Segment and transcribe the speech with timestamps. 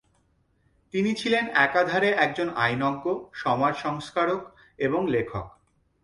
[0.93, 3.05] তিনি ছিলেন একাধারে একজন আইনজ্ঞ,
[3.33, 4.41] সমাজ সংস্কারক
[4.77, 5.45] এবং লেখক।